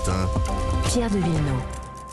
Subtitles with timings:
[0.00, 0.28] matin.
[0.88, 1.62] Pierre de Villeneuve.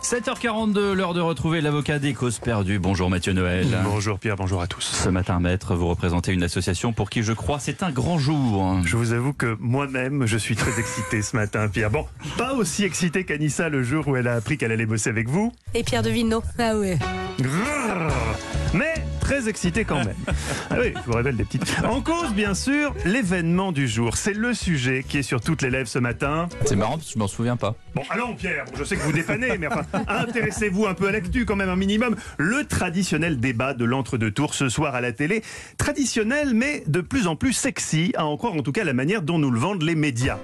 [0.04, 2.80] 7h42, l'heure de retrouver l'avocat des causes perdues.
[2.80, 3.68] Bonjour Mathieu Noël.
[3.84, 4.82] Bonjour Pierre, bonjour à tous.
[4.82, 8.78] Ce matin, maître, vous représentez une association pour qui je crois c'est un grand jour.
[8.86, 11.92] Je vous avoue que moi-même, je suis très excité ce matin, Pierre.
[11.92, 12.06] Bon,
[12.38, 15.52] pas aussi excité qu'Anissa le jour où elle a appris qu'elle allait bosser avec vous.
[15.74, 16.44] Et Pierre de Villeneuve.
[16.58, 16.98] Ah ouais.
[19.28, 20.16] Très excité quand même.
[20.70, 21.76] Ah oui, je vous révèle des petites.
[21.84, 24.16] En cause, bien sûr, l'événement du jour.
[24.16, 26.48] C'est le sujet qui est sur toutes les lèvres ce matin.
[26.66, 27.76] C'est marrant parce que je m'en souviens pas.
[27.96, 31.46] Bon, allons Pierre, je sais que vous dépannez, mais enfin, intéressez-vous un peu à l'actu
[31.46, 32.16] quand même un minimum.
[32.38, 35.42] Le traditionnel débat de l'entre-deux tours ce soir à la télé.
[35.78, 39.22] Traditionnel, mais de plus en plus sexy, à en croire en tout cas la manière
[39.22, 40.38] dont nous le vendent les médias.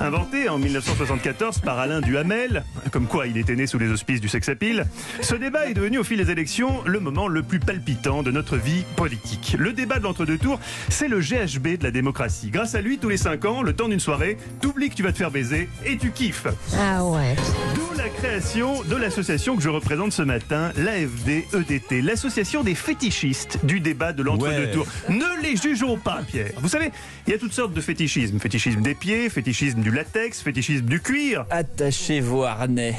[0.00, 4.28] Inventé en 1974 par Alain Duhamel, comme quoi il était né sous les auspices du
[4.28, 4.86] sex appeal,
[5.22, 8.56] ce débat est devenu au fil des élections le moment le plus palpitant de notre
[8.56, 9.56] vie politique.
[9.58, 12.50] Le débat de l'entre-deux tours, c'est le GHB de la démocratie.
[12.50, 15.12] Grâce à lui, tous les 5 ans, le temps d'une soirée, t'oublies que tu vas
[15.12, 16.46] te faire baiser et tu kiffes.
[16.78, 17.34] Ah ouais.
[17.74, 23.80] D'où la création de l'association que je représente ce matin, l'AFD-EDT, l'association des fétichistes du
[23.80, 24.70] débat de l'entre-deux Ouais.
[24.70, 24.86] tours.
[25.08, 26.52] Ne les jugeons pas, Pierre.
[26.58, 26.90] Vous savez,
[27.26, 28.38] il y a toutes sortes de fétichismes.
[28.38, 31.46] Fétichisme des pieds, fétichisme du latex, fétichisme du cuir.
[31.48, 32.96] Attachez vos harnais.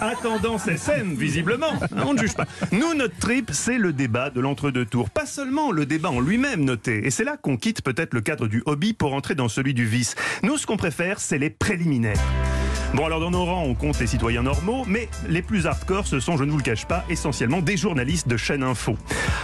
[0.00, 1.74] À tendance SM, visiblement.
[2.06, 2.46] On ne juge pas.
[2.72, 5.10] Nous, notre trip, c'est le débat de l'entre-deux tours.
[5.10, 7.06] Pas seulement le débat en lui-même noté.
[7.06, 9.84] Et c'est là qu'on quitte peut-être le cadre du hobby pour entrer dans celui du
[9.84, 10.14] vice.
[10.42, 12.16] Nous, ce qu'on préfère, c'est les préliminaires.
[12.94, 16.18] Bon, alors dans nos rangs, on compte les citoyens normaux, mais les plus hardcore, ce
[16.18, 18.96] sont, je ne vous le cache pas, essentiellement des journalistes de chaîne info.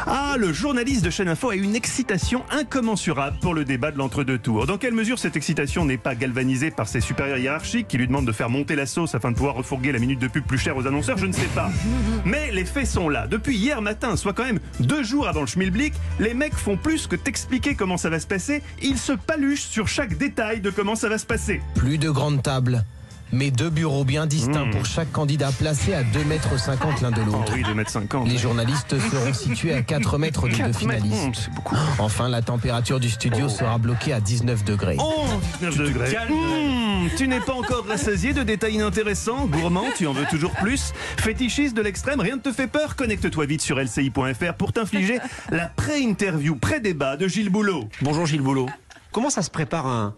[0.08, 4.38] Ah, le journaliste de chaîne info a une excitation incommensurable pour le débat de l'entre-deux
[4.38, 4.66] tours.
[4.66, 8.26] Dans quelle mesure cette excitation n'est pas galvanisée par ses supérieurs hiérarchiques qui lui demandent
[8.26, 10.76] de faire monter la sauce afin de pouvoir refourguer la minute de pub plus chère
[10.76, 11.70] aux annonceurs, je ne sais pas.
[12.24, 13.28] Mais les faits sont là.
[13.28, 17.06] Depuis hier matin, soit quand même deux jours avant le schmilblick, les mecs font plus
[17.06, 20.96] que t'expliquer comment ça va se passer, ils se paluchent sur chaque détail de comment
[20.96, 21.60] ça va se passer.
[21.76, 22.84] Plus de grandes tables,
[23.32, 24.70] mais deux bureaux bien distincts Mmh.
[24.70, 27.52] pour chaque candidat placé à 2 mètres 50 l'un de Oh l'autre.
[27.54, 28.28] oui, 2m50.
[28.28, 31.48] Les journalistes seront situés à 4 mètres des deux 4 mètres, finalistes.
[31.50, 31.76] Mmh, beaucoup.
[31.98, 34.96] Enfin, la température du studio sera bloquée à 19 degrés.
[35.00, 35.24] Oh,
[35.60, 36.16] 19 degrés.
[36.30, 40.92] Mmh, tu n'es pas encore rassasié de détails inintéressants, gourmand, tu en veux toujours plus?
[41.18, 42.96] Fétichiste de l'extrême, rien ne te fait peur?
[42.96, 45.18] Connecte-toi vite sur lci.fr pour t'infliger
[45.50, 47.88] la pré-interview, pré-débat de Gilles Boulot.
[48.02, 48.68] Bonjour Gilles Boulot.
[49.12, 50.14] Comment ça se prépare un,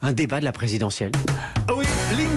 [0.00, 1.12] un débat de la présidentielle?
[1.68, 1.74] Ah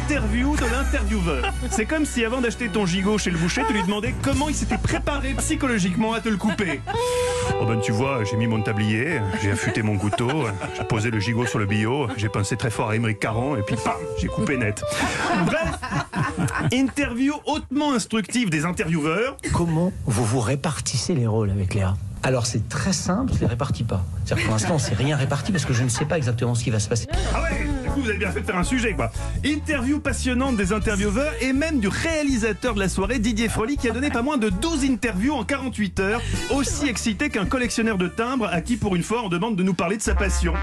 [0.07, 1.51] l'interview de l'intervieweur.
[1.71, 4.53] C'est comme si avant d'acheter ton gigot chez le boucher, tu lui demandais comment il
[4.53, 6.79] s'était préparé psychologiquement à te le couper.
[7.59, 10.29] Oh ben tu vois, j'ai mis mon tablier, j'ai affûté mon couteau,
[10.77, 13.63] j'ai posé le gigot sur le bio, j'ai pensé très fort à Émeric Caron et
[13.63, 14.83] puis pam, j'ai coupé net.
[15.47, 15.71] Bref,
[16.71, 19.37] interview hautement instructive des intervieweurs.
[19.53, 21.95] Comment vous vous répartissez les rôles avec Léa?
[22.21, 24.03] Alors c'est très simple, je les répartis pas.
[24.29, 26.79] Pour l'instant, c'est rien réparti parce que je ne sais pas exactement ce qui va
[26.79, 27.07] se passer.
[27.33, 29.09] Ah ouais, coup vous avez bien fait de faire un sujet quoi.
[29.45, 33.91] Interview passionnante des intervieweurs et même du réalisateur de la soirée, Didier Froli, qui a
[33.91, 38.49] donné pas moins de 12 interviews en 48 heures, aussi excité qu'un collectionneur de timbres
[38.51, 40.53] à qui pour une fois on demande de nous parler de sa passion.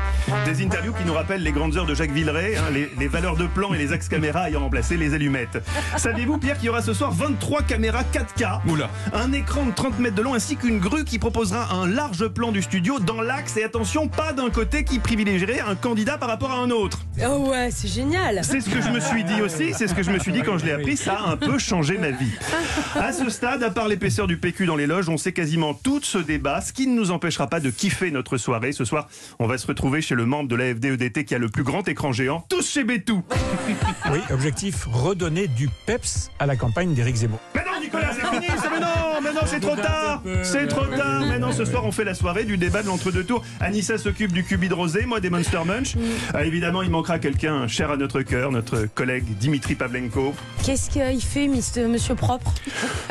[0.44, 3.36] Des interviews qui nous rappellent les grandes heures de Jacques Villeray, hein, les, les valeurs
[3.36, 5.62] de plan et les axes caméra ayant remplacé les allumettes.
[5.96, 8.90] Saviez-vous Pierre qu'il y aura ce soir 23 caméras 4K Oula.
[9.14, 12.52] un écran de 30 mètres de long ainsi qu'une grue qui proposera un large plan
[12.52, 16.50] du studio dans l'axe et attention pas d'un côté qui privilégierait un candidat par rapport
[16.50, 16.98] à un autre.
[17.24, 18.40] Oh ouais, c'est génial.
[18.42, 20.42] C'est ce que je me suis dit aussi, c'est ce que je me suis dit
[20.42, 22.32] quand je l'ai appris, ça a un peu changé ma vie.
[22.94, 26.00] À ce stade, à part l'épaisseur du PQ dans les loges, on sait quasiment tout
[26.00, 28.72] de ce débat, ce qui ne nous empêchera pas de kiffer notre soirée.
[28.72, 31.48] Ce soir, on va se retrouver chez le membre de l'AFD-EDT E qui a le
[31.48, 33.22] plus grand écran géant, tous chez Bétou.
[34.10, 37.40] Oui, objectif, redonner du peps à la campagne d'Éric Zemmour.
[37.54, 38.46] Mais non, Nicolas, c'est fini,
[39.42, 41.24] non, c'est trop tard, c'est trop tard.
[41.28, 43.44] Mais non, ce soir, on fait la soirée du débat de l'entre-deux tours.
[43.60, 45.94] Anissa s'occupe du cubi de rosé, moi des Monster Munch.
[46.32, 50.34] Ah, évidemment, il manquera quelqu'un cher à notre cœur, notre collègue Dimitri Pavlenko.
[50.64, 52.54] Qu'est-ce qu'il fait, Mister- Monsieur Propre?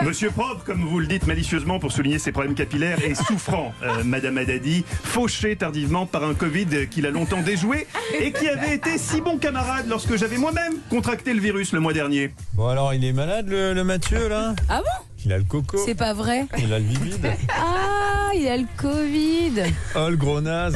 [0.03, 4.03] Monsieur Propre, comme vous le dites malicieusement pour souligner ses problèmes capillaires, et souffrant, euh,
[4.05, 7.87] Madame Haddadi, fauché tardivement par un Covid qu'il a longtemps déjoué
[8.19, 11.93] et qui avait été si bon camarade lorsque j'avais moi-même contracté le virus le mois
[11.93, 12.33] dernier.
[12.53, 14.55] Bon alors, il est malade le, le Mathieu là?
[14.69, 15.05] Ah bon?
[15.23, 16.45] Il a le coco, C'est pas vrai.
[16.57, 17.27] il a le vivide.
[17.49, 19.71] Ah, il a le Covid.
[19.95, 20.75] Oh le gros naze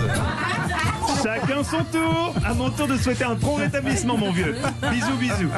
[1.24, 2.36] Chacun son tour.
[2.46, 4.56] À mon tour de souhaiter un prompt rétablissement, mon vieux.
[4.92, 5.50] Bisous, bisous.